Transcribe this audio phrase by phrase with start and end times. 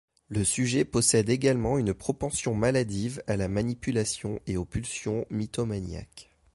[0.29, 6.31] Le sujet possède également une propension maladive à la manipulation et aux pulsions mythomaniaques.